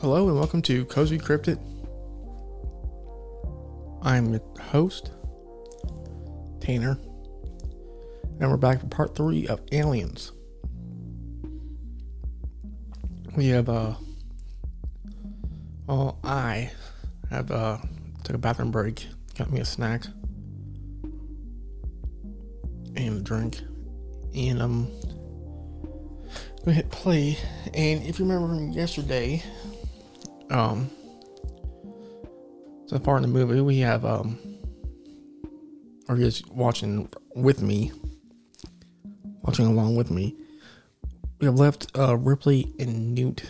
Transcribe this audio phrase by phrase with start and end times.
[0.00, 1.58] Hello and welcome to Cozy Cryptid.
[4.02, 5.10] I'm your host,
[6.60, 6.98] Tanner,
[8.38, 10.32] and we're back for part three of Aliens.
[13.38, 13.94] We have, uh,
[15.86, 16.70] well, I
[17.30, 17.78] have, uh,
[18.22, 19.06] took a bathroom break,
[19.38, 20.04] got me a snack
[22.94, 23.62] and a drink,
[24.34, 24.88] and, um,
[26.66, 27.38] gonna hit play.
[27.72, 29.42] And if you remember from yesterday,
[30.50, 30.90] um
[32.86, 34.38] so far in the movie we have um
[36.08, 37.92] or just watching with me
[39.42, 40.34] watching along with me
[41.40, 43.44] we have left uh ripley and newt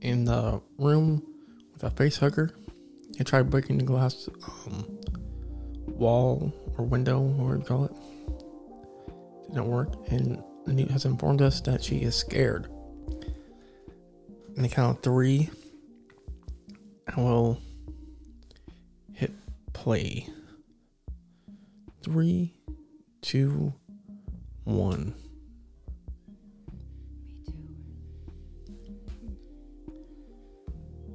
[0.00, 1.22] in the room
[1.72, 2.54] with a face hugger.
[3.16, 4.28] They tried breaking the glass
[4.66, 4.98] um
[5.86, 7.92] wall or window whatever you call it.
[9.48, 9.92] Didn't work.
[10.10, 12.68] And newt has informed us that she is scared.
[14.56, 15.50] In the count three
[17.16, 17.60] I will
[19.12, 19.32] hit
[19.72, 20.28] play.
[22.02, 22.54] Three,
[23.20, 23.72] two,
[24.64, 25.14] one.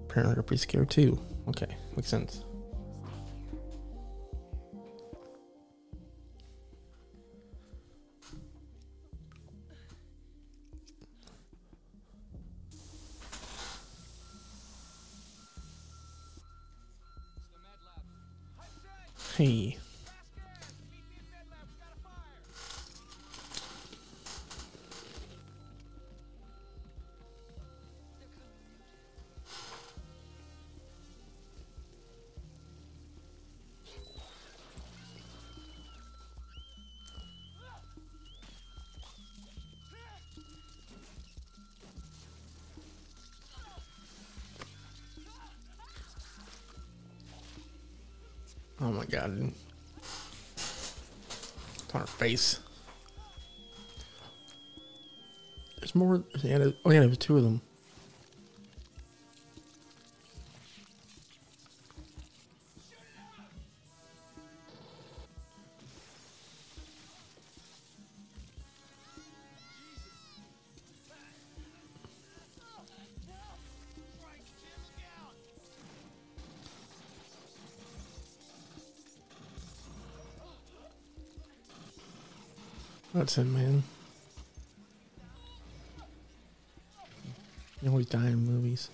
[0.09, 1.19] Apparently, they're pretty scared too.
[1.47, 2.43] Okay, makes sense.
[19.37, 19.64] Hey.
[49.25, 50.93] It's
[51.93, 52.59] on her face.
[55.79, 56.23] There's more.
[56.43, 57.61] Oh, yeah, there's two of them.
[83.25, 83.83] Watson, man.
[87.87, 88.89] always die in movies.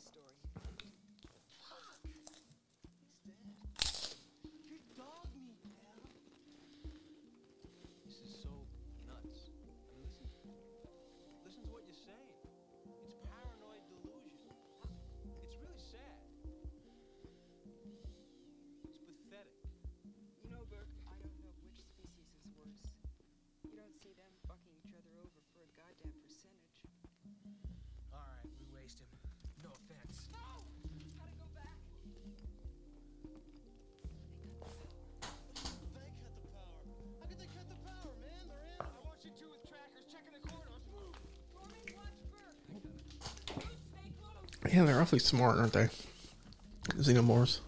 [0.00, 0.47] story.
[44.72, 45.88] Yeah, they're awfully smart, aren't they?
[46.90, 47.60] Xenomorphs.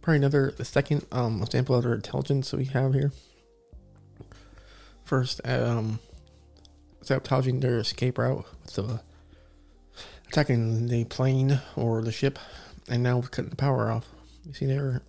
[0.00, 3.12] Probably another the second um, example of their intelligence that we have here.
[5.04, 6.00] First, um,
[7.02, 9.00] sabotaging their escape route with the
[10.28, 12.38] attacking the plane or the ship,
[12.88, 14.08] and now cutting the power off.
[14.44, 15.02] You see, they're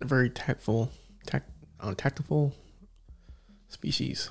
[0.00, 0.90] very tactful,
[1.26, 2.54] tact, on tactical
[3.68, 4.30] species.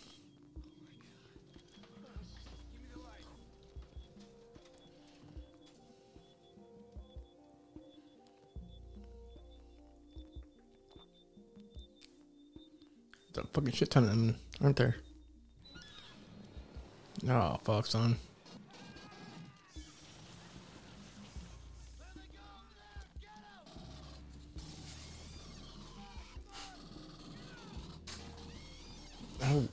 [13.43, 14.95] a fucking shit ton of them, aren't there?
[17.27, 18.15] Oh, fuck, son.
[29.43, 29.67] Oh.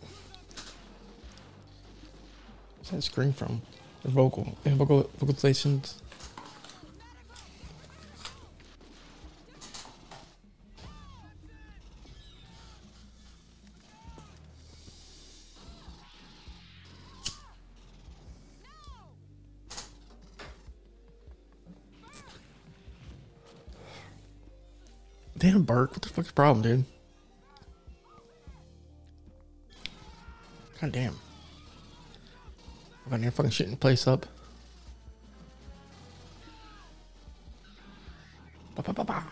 [2.77, 3.63] Where's that scream from?
[4.03, 4.57] The vocal.
[4.65, 5.95] Vocal vocalizations.
[26.39, 26.85] Problem, dude?
[30.81, 31.17] God damn.
[33.05, 34.25] I'm on here fucking shooting place up.
[38.77, 39.25] Ba, ba, ba, ba.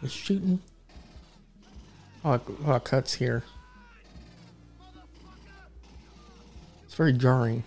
[0.00, 0.60] He's shooting.
[2.24, 3.42] Oh, oh, cuts here.
[6.84, 7.64] It's very jarring.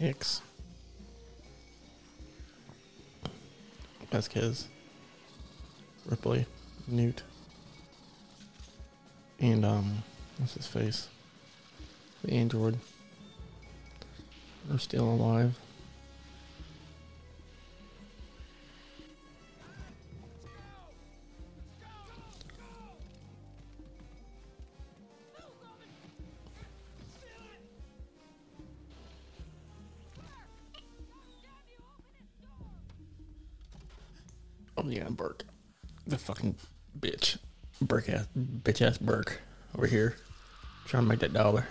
[0.00, 0.40] Hicks.
[4.10, 4.66] Vasquez.
[6.06, 6.46] Ripley.
[6.88, 7.22] Newt.
[9.40, 10.02] And, um,
[10.38, 11.08] what's his face?
[12.24, 12.78] The android.
[14.70, 15.54] They're still alive.
[38.80, 39.40] Bitch Burke
[39.76, 40.16] over here.
[40.86, 41.66] Trying to make that dollar.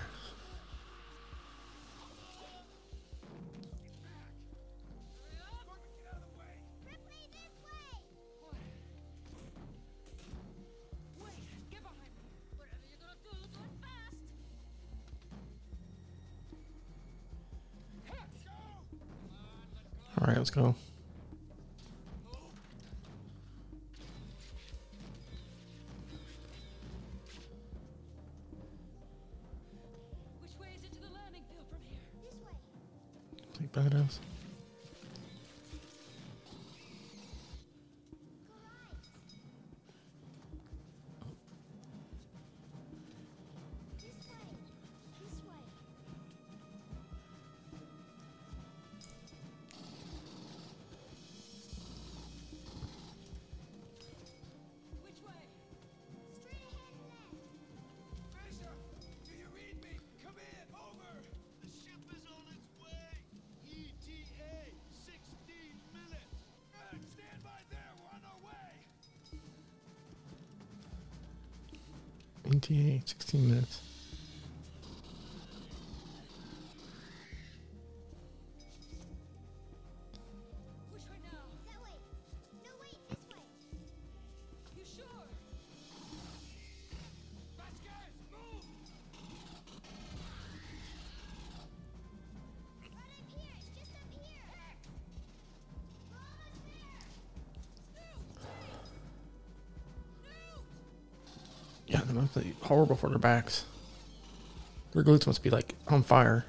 [72.69, 73.81] 58, 16 minutes.
[102.69, 103.65] Horrible for their backs.
[104.91, 106.45] Their glutes must be like on fire.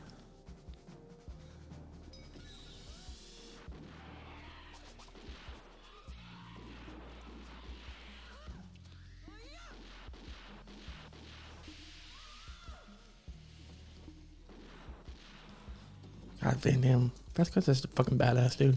[16.42, 17.12] God Van Dam.
[17.34, 18.76] That's because that's a fucking badass, dude.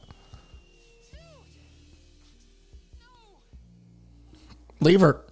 [4.91, 5.23] Leave her.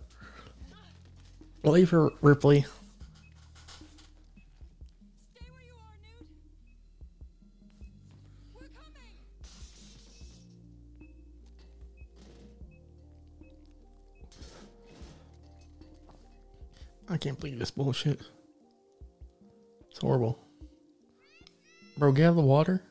[1.64, 2.62] Leave her, Ripley.
[2.62, 2.70] Stay
[5.52, 6.30] where you are, Newt.
[8.56, 9.18] We're coming.
[17.10, 18.22] I can't believe this bullshit.
[19.92, 20.40] It's horrible.
[21.98, 22.82] Bro, get out of the water.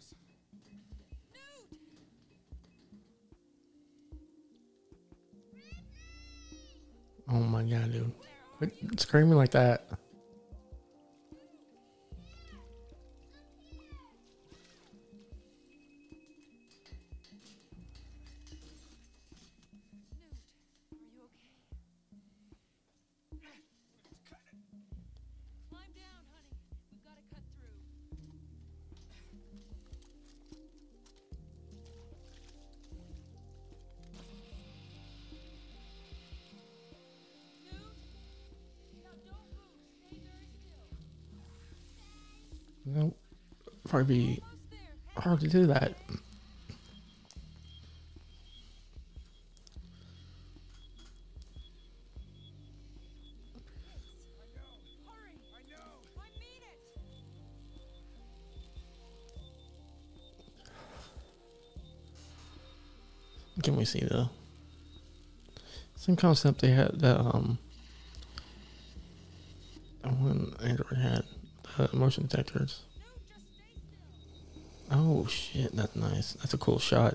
[0.00, 0.14] Close.
[7.28, 8.12] Oh my god, dude.
[8.58, 9.86] Quit screaming like that.
[43.90, 44.42] Probably be
[45.16, 45.94] hard to do that.
[63.64, 64.30] Can we see the
[65.96, 67.58] same concept they had that um
[70.02, 71.24] one Android had
[71.76, 72.82] the motion detectors.
[75.20, 76.32] Oh shit, that's nice.
[76.34, 77.14] That's a cool shot.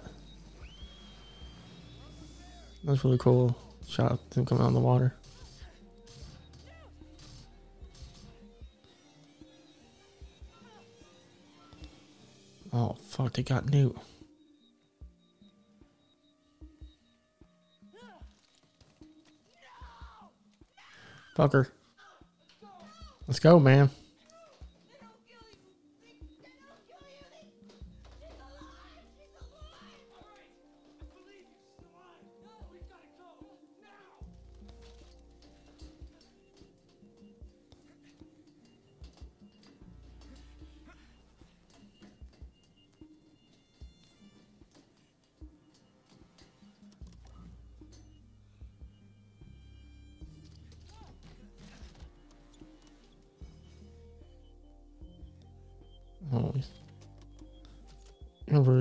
[2.84, 5.16] That's really cool shot them coming out in the water.
[12.72, 13.98] Oh fuck, they got Newt.
[21.36, 21.70] Fucker.
[23.28, 23.90] Let's go, man.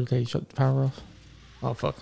[0.09, 1.01] They shut the power off?
[1.63, 1.97] Oh fuck.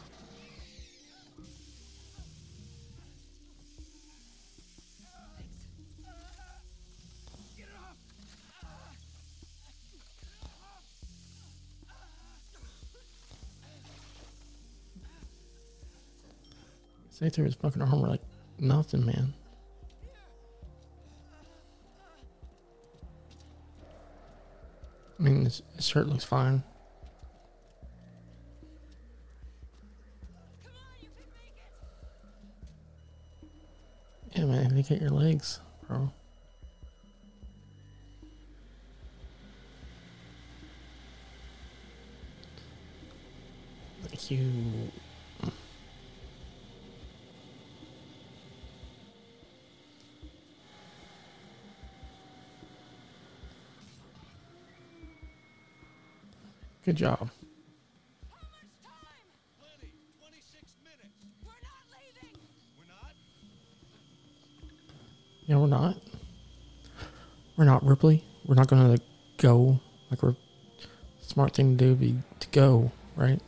[17.11, 18.23] Say through his fucking armor like
[18.59, 19.35] nothing, man.
[25.21, 26.65] I mean, his, his shirt looks fine.
[35.33, 36.11] Legs, bro.
[44.03, 44.93] Thank you.
[56.85, 57.31] Good job.
[68.03, 69.01] We're not We're not gonna like,
[69.37, 69.81] go.
[70.11, 70.35] Like we're
[71.21, 73.41] smart thing to do be to go, right?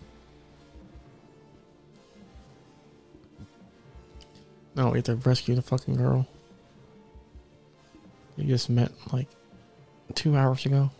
[4.76, 6.26] No, we have to rescue the fucking girl.
[8.36, 9.28] You just met like
[10.14, 10.90] two hours ago,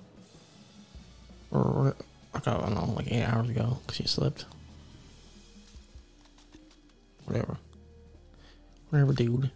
[1.50, 1.96] or
[2.34, 4.46] I don't know, like eight hours ago because she slipped.
[7.24, 7.56] Whatever.
[8.90, 9.50] Whatever, dude.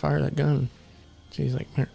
[0.00, 0.70] Fire that gun?
[1.30, 1.90] She's like, "Here."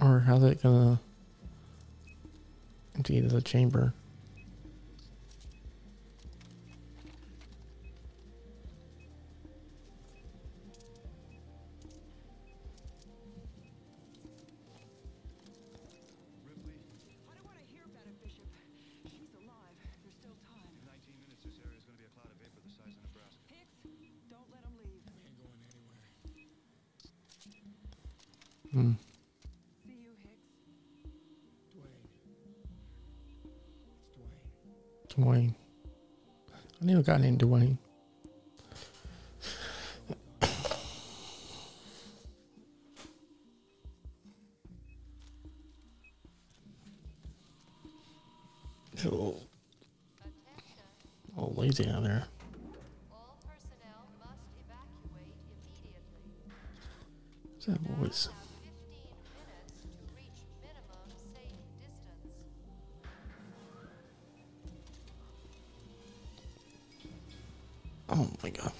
[0.00, 0.98] Or how's it gonna
[2.96, 3.92] empty the chamber?
[28.74, 28.96] Mm.
[29.84, 29.96] Hicks.
[35.16, 35.54] Dwayne.
[36.80, 37.76] I knew a guy named Dwayne.
[49.06, 49.34] Oh,
[51.38, 52.24] oh, lazy out there.
[53.10, 56.52] All personnel must evacuate immediately.
[57.54, 58.28] What's that voice?
[68.20, 68.70] Oh my god.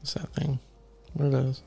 [0.00, 0.58] What's that thing?
[1.14, 1.62] What it is?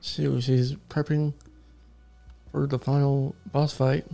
[0.00, 1.32] See, she's prepping
[2.50, 4.04] for the final boss fight.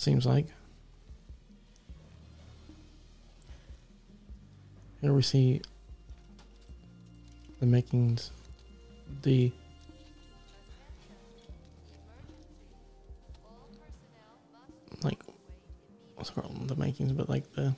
[0.00, 0.46] Seems like.
[5.02, 5.60] Here we see
[7.60, 8.30] the makings,
[9.20, 9.52] the
[15.02, 15.18] like
[16.14, 16.66] what's called?
[16.66, 17.74] The makings, but like the now have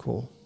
[0.08, 0.37] Cool.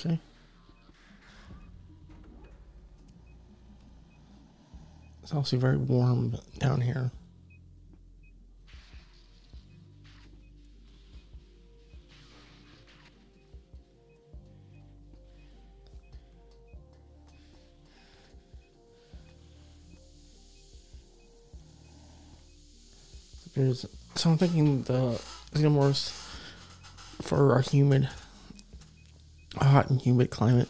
[0.00, 0.18] Okay.
[5.22, 7.10] It's also very warm down here.
[24.14, 25.20] So I'm thinking the
[25.52, 26.10] xenomorphs
[27.20, 28.08] for our humid
[29.70, 30.68] hot and humid climate.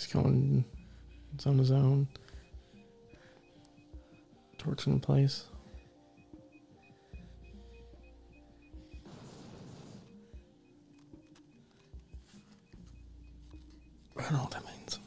[0.00, 0.64] Just going
[1.34, 2.08] It's on his own.
[4.56, 5.44] Torch in place.
[14.16, 14.98] I don't know what that means.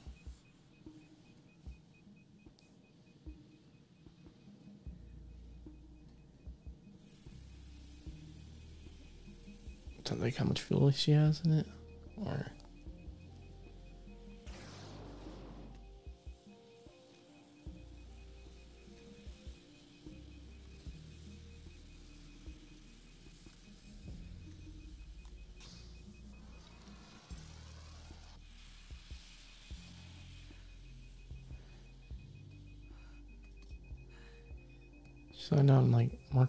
[10.06, 11.66] Sounds like how much fuel she has in it,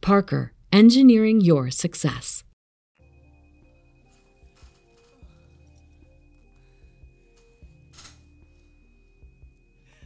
[0.00, 2.44] Parker, engineering your success.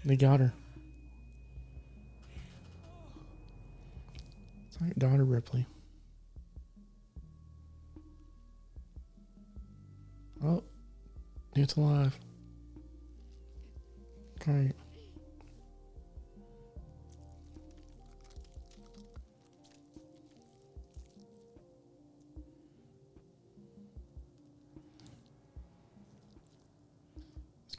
[0.04, 0.52] They got her.
[4.68, 5.66] It's your daughter, Ripley.
[10.44, 10.64] Oh,
[11.54, 12.18] it's alive.
[14.40, 14.72] Great.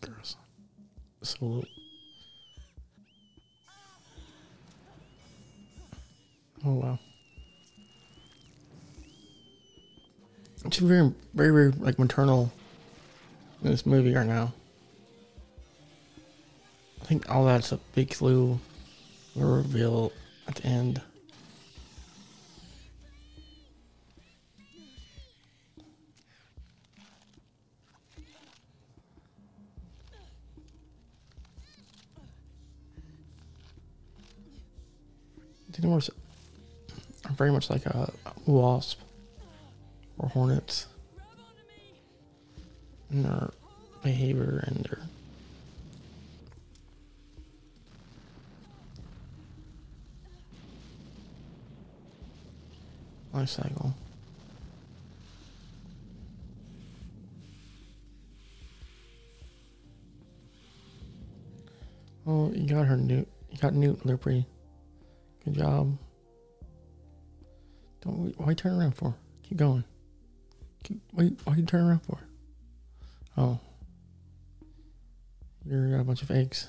[0.06, 0.36] Girl's
[1.22, 1.64] so.
[6.66, 7.00] Oh wow.
[10.66, 12.52] It's very, very, very like maternal
[13.64, 14.54] in this movie right now.
[17.02, 18.60] I think all that's a big clue
[19.38, 20.14] or reveal
[20.48, 21.02] at the end.
[35.84, 36.10] Xenomorphs
[37.26, 38.12] are very much like a
[38.46, 39.02] wasp
[40.18, 40.88] or hornets
[43.12, 43.52] in their
[44.02, 45.00] behavior and their
[53.34, 53.94] life cycle.
[62.26, 63.28] Oh, you got her, Newt.
[63.52, 64.46] You got Newt Ripley.
[65.46, 65.98] Good job.
[68.02, 68.34] Don't.
[68.40, 69.14] Why you turn around for?
[69.44, 69.84] Keep going.
[70.84, 72.20] Keep, why, why you turn around for?
[73.38, 73.60] Oh.
[75.66, 76.68] You're got a bunch of eggs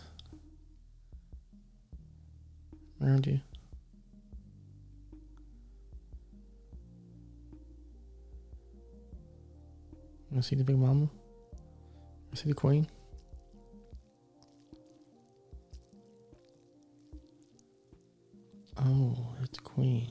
[3.03, 3.41] around you.
[10.31, 11.09] You see the big mama?
[12.33, 12.89] You see the queen?
[19.63, 20.11] Queen.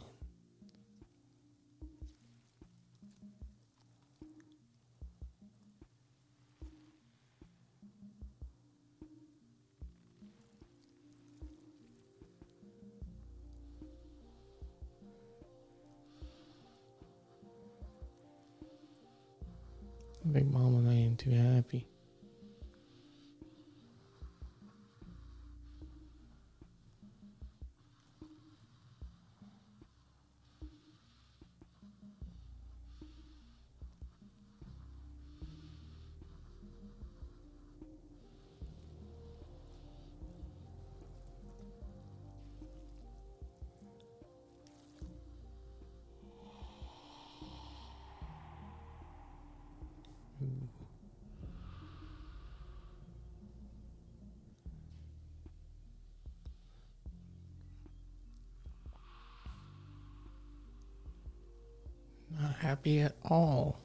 [62.63, 63.77] Happy at all.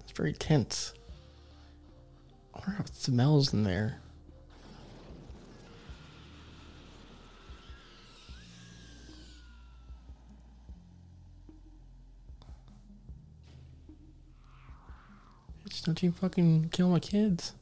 [0.00, 0.92] It's very tense.
[2.52, 4.00] I wonder how it smells in there.
[15.64, 17.52] Bitch, don't you fucking kill my kids.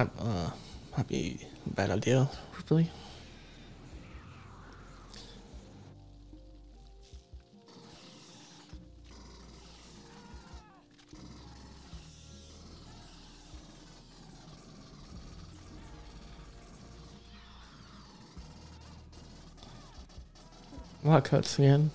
[0.00, 0.50] might uh,
[0.96, 2.28] might be a bad idea,
[2.70, 2.90] really.
[21.02, 21.90] Well, that cuts again.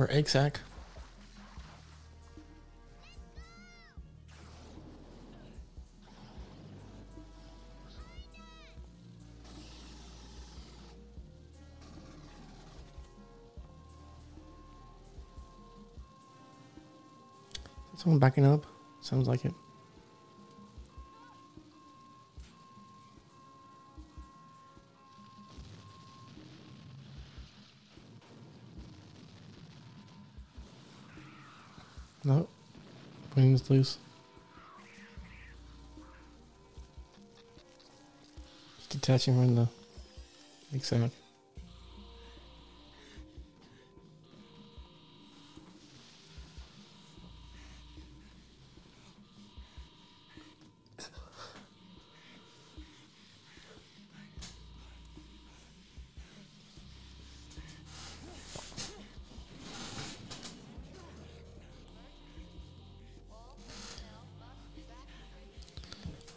[0.00, 0.58] Her egg sac.
[17.94, 18.64] Someone backing up?
[19.02, 19.52] Sounds like it.
[33.70, 33.98] Just
[38.88, 39.68] detaching from the
[40.74, 41.19] exact.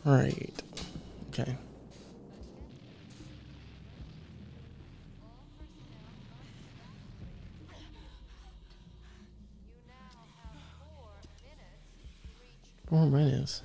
[0.05, 0.51] Right.
[1.29, 1.55] Okay.
[12.89, 13.61] Four minutes.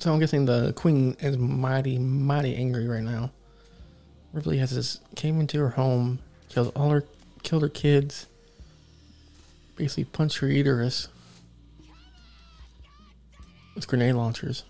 [0.00, 3.30] So I'm guessing the queen is mighty, mighty angry right now.
[4.32, 7.04] Ripley has just came into her home, killed all her,
[7.42, 8.26] killed her kids,
[9.76, 11.08] basically punched her uterus
[13.88, 14.64] grenade launchers.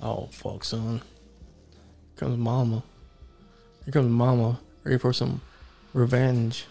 [0.00, 0.92] Oh fuck, son!
[0.92, 1.00] Here
[2.16, 2.82] comes Mama.
[3.84, 5.42] Here comes Mama, ready for some
[5.92, 6.64] revenge.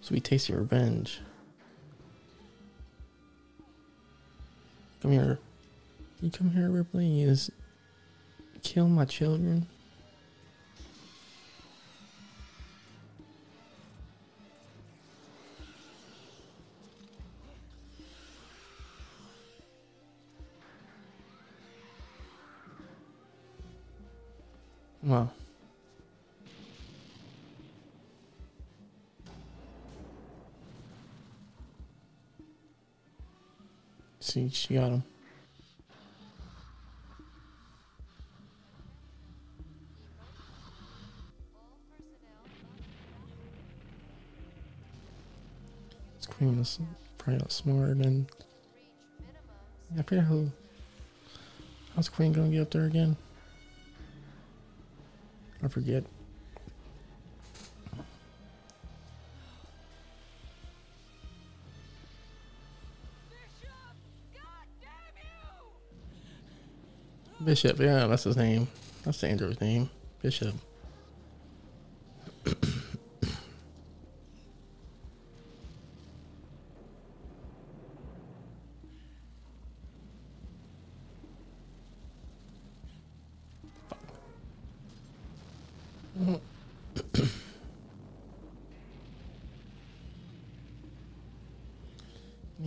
[0.00, 1.20] Sweet tasty revenge.
[5.02, 5.38] Come here.
[6.20, 7.22] You come here, Ripley.
[7.22, 7.50] Is
[8.62, 9.68] kill my children.
[25.08, 25.30] Wow.
[34.20, 35.02] See, she got him.
[46.18, 46.78] This queen is
[47.16, 48.26] probably not smarter than.
[49.98, 50.50] I forget who.
[51.94, 53.16] How's Queen gonna get up there again?
[55.62, 56.04] I forget.
[67.44, 68.68] Bishop, yeah, that's his name.
[69.04, 69.88] That's Andrew's name.
[70.20, 70.54] Bishop.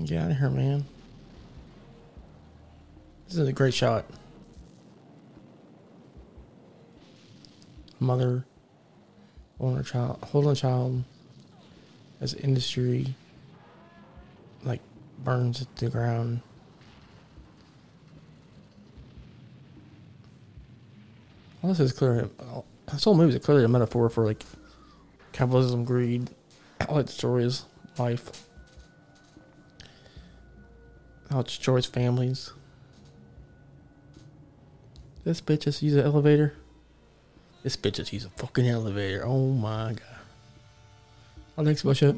[0.06, 0.86] Get out of here, man.
[3.52, 4.06] A great shot.
[8.00, 8.46] Mother
[9.60, 11.04] her child, holding child
[12.22, 13.14] as industry
[14.64, 14.80] like
[15.26, 16.40] burns to the ground.
[21.62, 22.30] All this is clear.
[22.90, 24.46] This whole movie is clearly a metaphor for like
[25.34, 26.30] capitalism, greed,
[26.80, 27.66] how it destroys
[27.98, 28.48] life,
[31.30, 32.54] how it destroys families.
[35.24, 36.54] This bitch just use an elevator.
[37.64, 39.24] This bitch just use a fucking elevator.
[39.26, 40.02] Oh my god.
[41.58, 42.18] Oh, thanks, Bishop.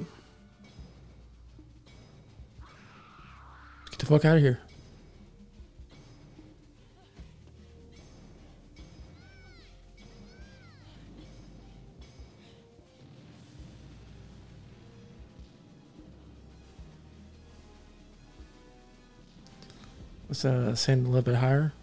[3.89, 4.59] Get the fuck out of here.
[20.29, 21.73] Let's uh, send a little bit higher.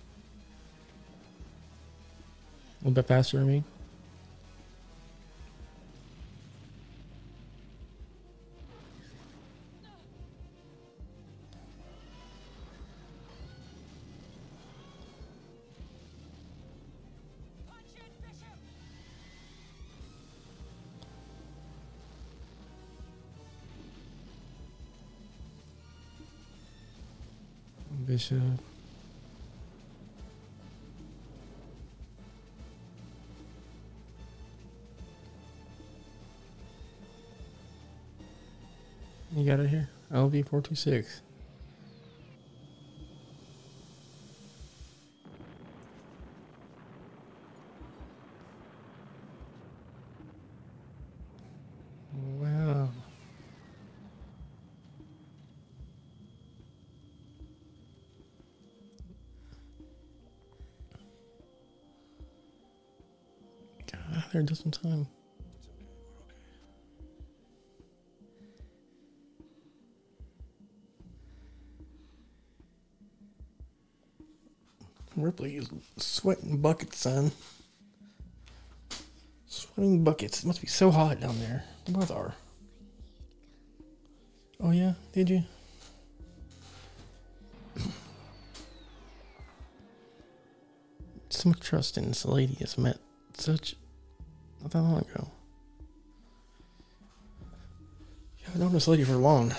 [2.80, 3.64] A little bit faster than me.
[28.06, 28.69] Bishop.
[40.30, 41.22] LV426.
[52.12, 52.90] Wow.
[63.92, 65.06] God, they're just in time.
[75.16, 77.32] Ripley is sweating buckets, son.
[79.46, 80.44] Sweating buckets.
[80.44, 81.64] It must be so hot down there.
[81.84, 82.34] They both are.
[84.60, 85.42] Oh yeah, did you?
[91.30, 92.98] so much trust in this lady has met
[93.34, 93.74] such
[94.60, 95.30] not that long ago.
[98.40, 99.54] Yeah, I've known this lady for long.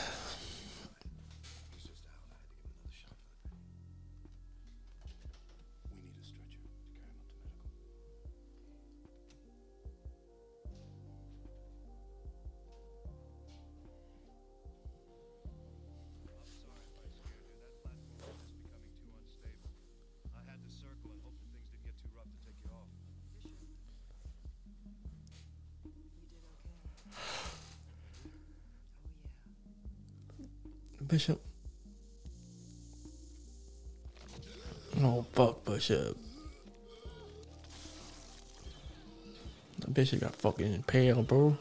[40.01, 41.55] The Bishop got fucking impaled, bro.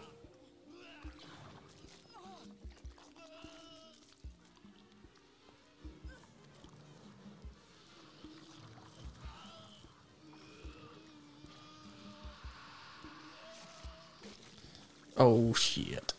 [15.19, 16.15] Oh shit.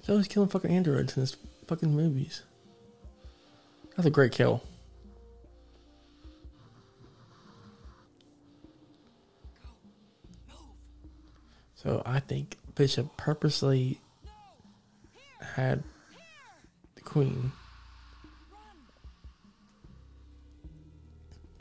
[0.00, 1.36] He's always killing fucking androids in his
[1.66, 2.44] fucking movies.
[3.94, 4.62] That's a great kill.
[11.82, 14.00] So I think Bishop purposely
[15.40, 15.82] had
[16.94, 17.52] the queen.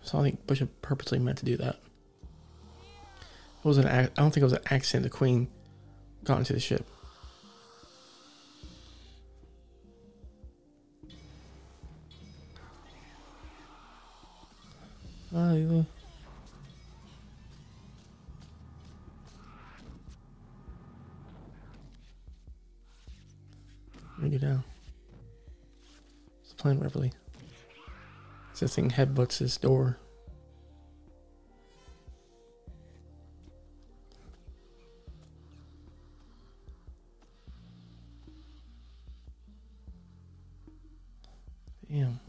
[0.02, 1.80] So I think Bishop purposely meant to do that.
[3.60, 5.04] It was an I don't think it was an accident.
[5.04, 5.48] The queen
[6.26, 6.86] got into the ship.
[28.60, 29.98] This thing headbutts his door.
[41.90, 42.20] Damn.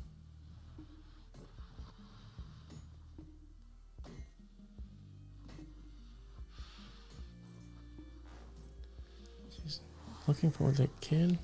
[9.50, 9.80] She's
[10.28, 11.40] looking for the kid.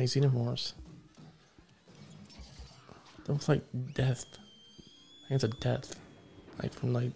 [0.00, 0.72] These xenomorphs.
[3.26, 3.62] They look like
[3.94, 4.24] death.
[5.28, 5.94] Hands of death.
[6.62, 7.12] Like from like.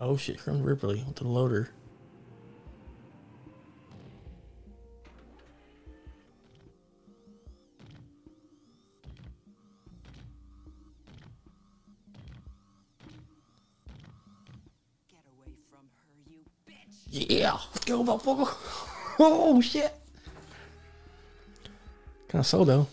[0.00, 1.70] Oh shit, from Ripley with the loader.
[15.08, 16.38] Get away from her, you
[16.68, 17.28] bitch!
[17.30, 18.54] Yeah, let's go, motherfucker.
[19.20, 19.97] Oh shit.
[22.28, 22.86] Kind of slow though.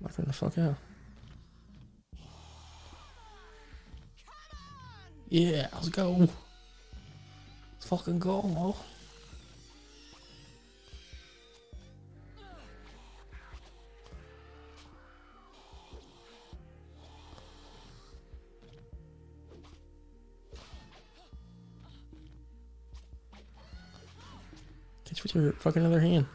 [0.00, 0.74] Knock the fuck out.
[5.28, 6.10] Yeah, let's go.
[6.10, 6.32] Let's
[7.84, 8.74] fucking go,
[25.40, 26.26] your fucking another hand.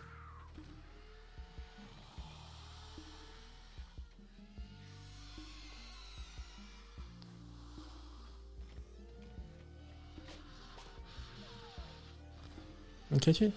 [13.11, 13.53] And catch it.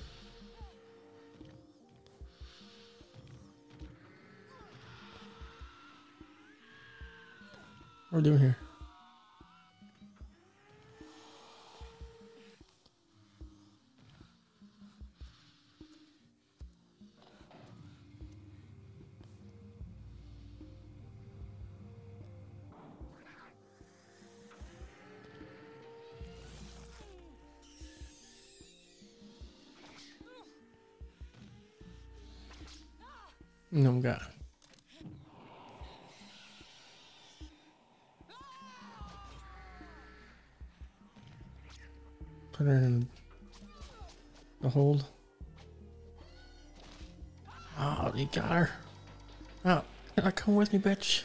[8.10, 8.67] What are we doing here?
[33.78, 34.20] No God.
[42.50, 43.08] Put her in
[44.60, 45.04] the hold.
[47.78, 48.70] Oh, you got her.
[49.64, 49.84] Oh,
[50.34, 51.22] come with me, bitch.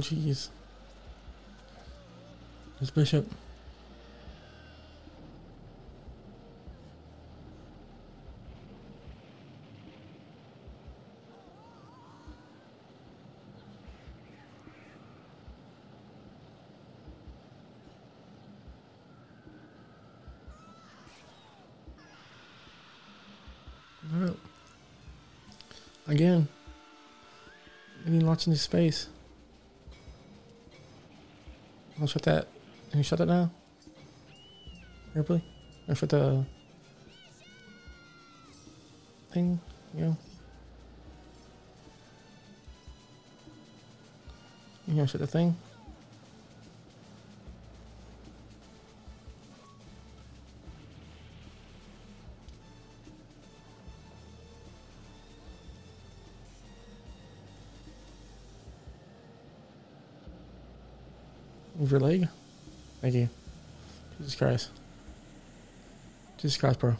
[0.00, 0.48] Jeez.
[2.80, 3.30] It's Bishop.
[24.12, 24.36] Well,
[26.08, 26.48] Again,
[28.04, 29.06] getting launched into space.
[32.00, 32.48] I'll shut that.
[32.90, 33.50] Can you shut that down?
[35.12, 35.42] Ripley?
[35.86, 36.46] Or shut the
[39.30, 39.60] thing,
[39.94, 40.16] you know?
[44.86, 45.54] You gonna shut the thing?
[61.90, 62.28] Move your leg.
[63.00, 63.28] Thank you.
[64.18, 64.70] Jesus Christ.
[66.36, 66.94] Jesus Christ, bro.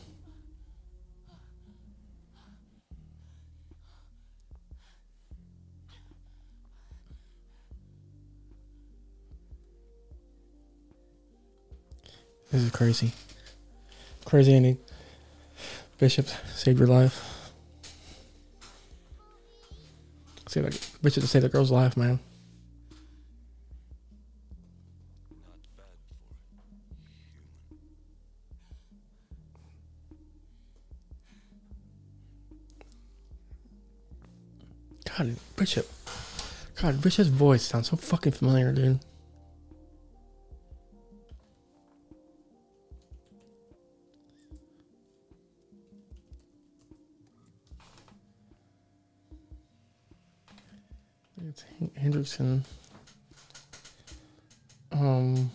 [12.51, 13.13] This is crazy.
[14.25, 14.79] Crazy ending.
[15.99, 17.53] Bishop saved your life.
[20.49, 22.19] Save that, Bishop saved that girl's life, man.
[35.61, 35.87] Bishop.
[36.81, 38.99] God, Bishop's voice sounds so fucking familiar, dude.
[51.47, 52.63] It's Hen- Hendrickson.
[54.93, 55.51] Um.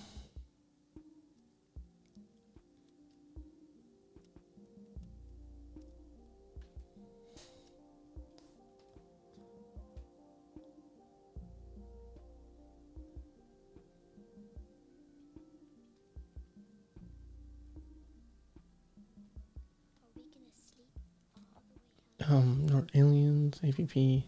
[22.28, 24.24] Um, North Aliens, dream?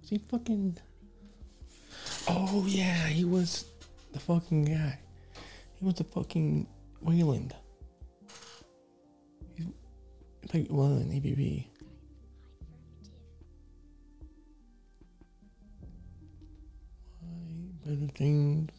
[0.00, 0.78] Was he fucking.
[2.28, 3.64] Oh, yeah, he was
[4.12, 4.98] the fucking guy.
[5.74, 6.68] He was the fucking
[7.00, 7.52] Weyland.
[10.68, 11.18] One ABB.
[11.18, 11.64] Affirmative.
[17.20, 18.70] Why better things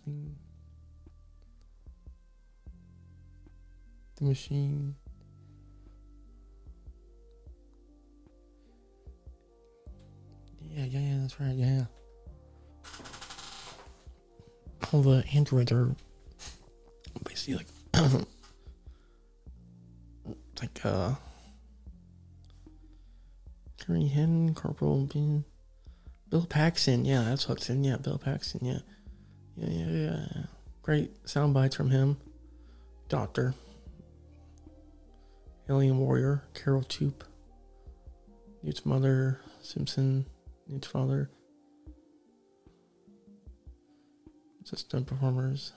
[4.15, 4.95] the machine?
[11.49, 11.85] Yeah.
[14.91, 15.95] All the androids are
[17.23, 17.67] basically like
[20.61, 21.15] like uh
[23.77, 25.43] Carrie Henn, Corporal Biehn
[26.31, 28.79] Bill Paxton, yeah, that's what's in, yeah, Bill Paxton, yeah.
[29.57, 30.43] Yeah, yeah, yeah.
[30.81, 32.15] Great sound bites from him.
[33.09, 33.53] Doctor.
[35.69, 37.23] Alien Warrior, Carl Toop.
[38.63, 40.25] Newt's mother, Simpson,
[40.71, 41.29] Newt's father.
[44.63, 45.73] Assistant performers.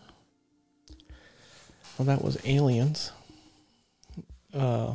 [1.98, 3.10] Well, that was Aliens.
[4.52, 4.94] Uh,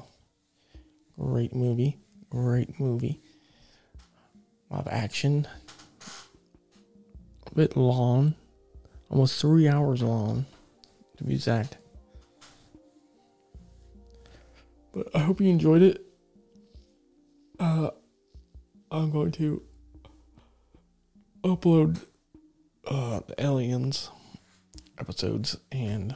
[1.19, 1.97] great movie.
[2.29, 3.19] Great movie.
[4.71, 5.45] A lot of action.
[7.51, 8.35] A bit long.
[9.09, 10.45] Almost three hours long,
[11.17, 11.77] to be exact.
[14.93, 16.05] But I hope you enjoyed it.
[17.59, 17.89] Uh,
[18.91, 19.63] I'm going to
[21.43, 21.99] upload
[22.87, 24.09] uh, the Aliens
[24.99, 26.15] episodes and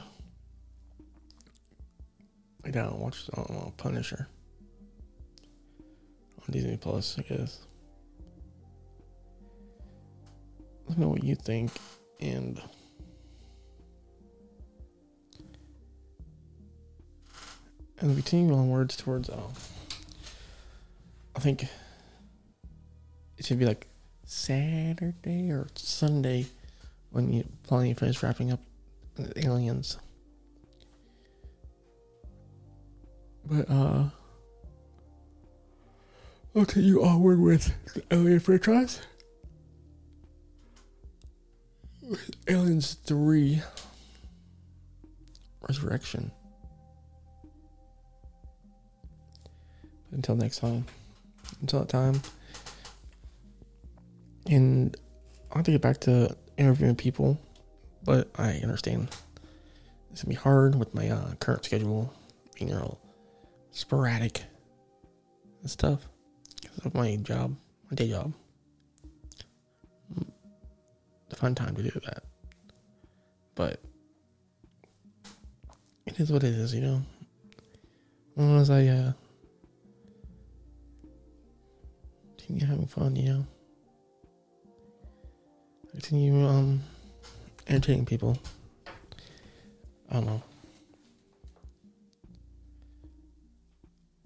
[2.64, 4.28] I gotta watch don't know, Punisher
[6.38, 7.60] on Disney Plus, I guess.
[10.86, 11.72] Let me know what you think
[12.20, 12.60] and
[17.98, 19.40] and we continue onwards towards uh,
[21.36, 21.64] I think
[23.38, 23.86] it should be like
[24.34, 26.46] Saturday or Sunday
[27.10, 28.60] when you finally finish wrapping up
[29.36, 29.96] aliens.
[33.46, 34.06] But uh
[36.56, 39.00] take you onward with the Alien franchise.
[42.48, 43.62] Aliens 3
[45.66, 46.30] Resurrection.
[50.10, 50.84] Until next time.
[51.60, 52.20] Until that time.
[54.46, 54.96] And
[55.52, 57.38] I have to get back to interviewing people,
[58.04, 59.08] but I understand
[60.10, 62.12] it's gonna be hard with my uh, current schedule
[62.54, 62.98] being know
[63.70, 64.44] sporadic
[65.60, 66.06] and stuff
[66.62, 67.56] because of my job,
[67.90, 68.32] my day job.
[71.30, 72.22] The fun time to do that,
[73.54, 73.80] but
[76.06, 77.02] it is what it is, you know.
[78.36, 79.12] As long as I uh,
[82.36, 83.46] continue having fun, you know
[85.94, 86.82] continue um
[87.68, 88.36] entertaining people.
[90.10, 90.42] I don't know.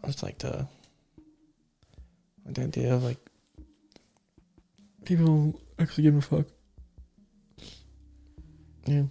[0.03, 0.66] I just like like
[2.55, 3.19] the idea of like
[5.05, 6.47] people actually give a fuck.
[8.87, 9.03] Yeah.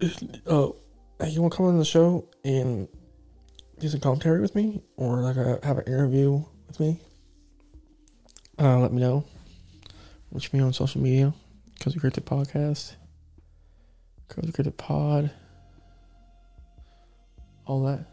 [0.46, 0.76] Oh,
[1.26, 2.88] you want to come on the show and
[3.78, 6.44] do some commentary with me, or like a, have an interview
[6.78, 7.00] with me?
[8.58, 9.24] Uh, let me know.
[10.32, 11.32] Reach me on social media.
[11.80, 12.94] Cozy Cryptic Podcast.
[14.28, 15.30] Cozy Cryptic Pod.
[17.66, 18.04] All that.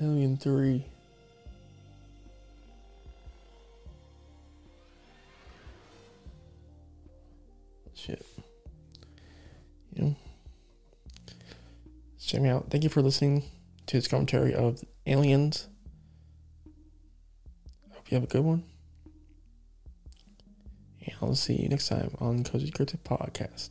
[0.00, 0.84] Alien 3.
[7.94, 8.24] Shit.
[9.94, 10.16] You know?
[12.20, 12.66] Check me out.
[12.70, 13.44] Thank you for listening
[13.86, 15.68] to this commentary of Aliens.
[18.12, 18.62] You have a good one.
[21.06, 23.70] And I'll see you next time on Cozy Cryptic Podcast.